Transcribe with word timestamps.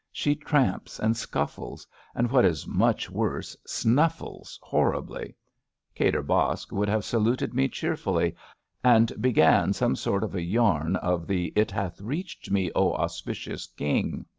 She 0.11 0.33
tramps 0.35 0.97
and 0.97 1.13
scuflBes; 1.13 1.85
and, 2.15 2.31
what 2.31 2.43
is 2.43 2.65
much 2.65 3.07
worse, 3.11 3.55
snuffles 3.67 4.57
horribly. 4.63 5.35
Kadir 5.95 6.23
Baksh 6.23 6.71
would 6.71 6.89
have 6.89 7.05
saluted 7.05 7.53
me 7.53 7.67
cheerfully 7.67 8.35
and 8.83 9.13
began 9.21 9.73
some 9.73 9.95
sort 9.95 10.23
of 10.23 10.33
a 10.33 10.41
yam 10.41 10.95
of 11.03 11.27
the 11.27 11.53
It 11.55 11.69
hath 11.69 12.01
reached 12.01 12.49
me, 12.49 12.71
Auspicious 12.75 13.67
King! 13.67 14.25